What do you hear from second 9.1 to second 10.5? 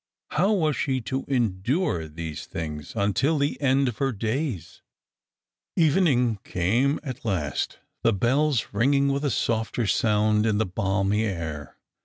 a soft^i sound